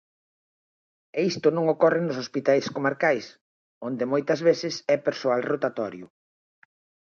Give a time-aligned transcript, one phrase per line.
[1.17, 3.25] E isto non ocorre nos hospitais comarcais,
[3.87, 6.05] onde moitas veces é persoal rotatorio.